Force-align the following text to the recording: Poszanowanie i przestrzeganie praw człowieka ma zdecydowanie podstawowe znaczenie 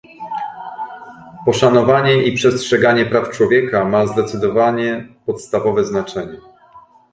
Poszanowanie 1.45 2.23
i 2.23 2.35
przestrzeganie 2.35 3.05
praw 3.05 3.29
człowieka 3.29 3.85
ma 3.85 4.07
zdecydowanie 4.07 5.07
podstawowe 5.25 5.85
znaczenie 5.85 6.37